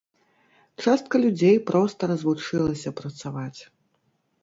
[0.85, 3.59] Частка людзей проста развучылася працаваць.